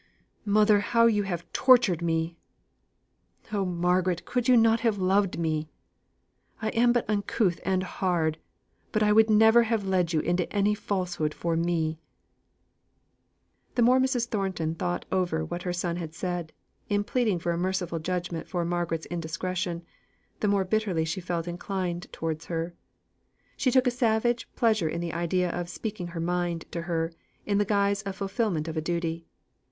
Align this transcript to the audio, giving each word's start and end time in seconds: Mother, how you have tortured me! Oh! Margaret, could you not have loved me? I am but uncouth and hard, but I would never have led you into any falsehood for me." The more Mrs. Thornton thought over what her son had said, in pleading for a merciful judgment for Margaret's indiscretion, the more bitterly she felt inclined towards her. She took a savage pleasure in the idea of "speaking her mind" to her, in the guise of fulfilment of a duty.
Mother, 0.45 0.79
how 0.79 1.05
you 1.05 1.21
have 1.29 1.45
tortured 1.53 2.01
me! 2.01 2.35
Oh! 3.51 3.63
Margaret, 3.65 4.25
could 4.25 4.47
you 4.47 4.57
not 4.57 4.79
have 4.79 4.97
loved 4.97 5.37
me? 5.37 5.69
I 6.59 6.69
am 6.69 6.91
but 6.91 7.07
uncouth 7.07 7.59
and 7.63 7.83
hard, 7.83 8.39
but 8.91 9.03
I 9.03 9.11
would 9.11 9.29
never 9.29 9.61
have 9.61 9.85
led 9.85 10.11
you 10.11 10.19
into 10.21 10.51
any 10.51 10.73
falsehood 10.73 11.35
for 11.35 11.55
me." 11.55 11.99
The 13.75 13.83
more 13.83 13.99
Mrs. 13.99 14.25
Thornton 14.27 14.73
thought 14.73 15.05
over 15.11 15.45
what 15.45 15.61
her 15.61 15.71
son 15.71 15.97
had 15.97 16.15
said, 16.15 16.51
in 16.89 17.03
pleading 17.03 17.37
for 17.37 17.51
a 17.51 17.57
merciful 17.59 17.99
judgment 17.99 18.47
for 18.47 18.65
Margaret's 18.65 19.05
indiscretion, 19.05 19.83
the 20.39 20.47
more 20.47 20.65
bitterly 20.65 21.05
she 21.05 21.21
felt 21.21 21.47
inclined 21.47 22.11
towards 22.11 22.45
her. 22.45 22.73
She 23.55 23.69
took 23.69 23.85
a 23.85 23.91
savage 23.91 24.51
pleasure 24.55 24.89
in 24.89 24.99
the 24.99 25.13
idea 25.13 25.51
of 25.51 25.69
"speaking 25.69 26.07
her 26.07 26.19
mind" 26.19 26.65
to 26.71 26.81
her, 26.81 27.13
in 27.45 27.59
the 27.59 27.65
guise 27.65 28.01
of 28.01 28.15
fulfilment 28.15 28.67
of 28.67 28.75
a 28.75 28.81
duty. 28.81 29.27